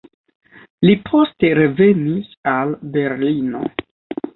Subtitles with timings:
[0.87, 3.67] Li poste revenis al Berlino.